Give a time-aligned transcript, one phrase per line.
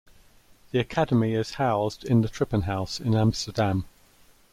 [0.71, 3.85] The Academy is housed in the Trippenhuis in Amsterdam.